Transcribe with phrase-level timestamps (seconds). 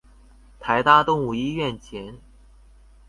[0.59, 2.15] 臺大動物醫院前